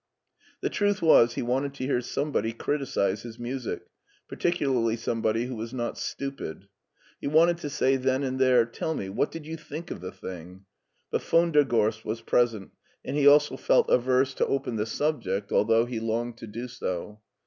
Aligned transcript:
The 0.61 0.69
truth 0.71 0.99
was 1.03 1.35
he 1.35 1.43
wanted 1.43 1.75
to 1.75 1.85
hear 1.85 2.01
somebody 2.01 2.53
criticize 2.53 3.21
his 3.21 3.37
music, 3.37 3.83
particularly 4.27 4.95
somebody 4.95 5.45
who 5.45 5.55
was 5.55 5.75
not 5.75 5.95
stupid. 5.95 6.67
He 7.19 7.27
wanted 7.27 7.59
to 7.59 7.69
say 7.69 7.97
then 7.97 8.23
and 8.23 8.39
there, 8.39 8.65
*'Tell 8.65 8.95
me 8.95 9.09
what 9.09 9.29
did 9.29 9.45
you 9.45 9.57
think 9.57 9.91
of 9.91 10.01
the 10.01 10.11
thing?" 10.11 10.65
but 11.11 11.21
von 11.21 11.51
der 11.51 11.63
Gorst 11.65 12.03
was 12.03 12.21
present, 12.21 12.71
and 13.05 13.15
he 13.15 13.27
also 13.27 13.53
f 13.53 13.67
dt 13.67 13.87
averse 13.93 14.33
to 14.37 14.47
open 14.47 14.75
the 14.75 14.85
LEIPSIC 14.85 14.99
95 14.99 14.99
subject 15.27 15.51
although 15.51 15.85
he 15.85 15.99
longed 15.99 16.35
to 16.39 16.47
do 16.47 16.67
so. 16.67 17.21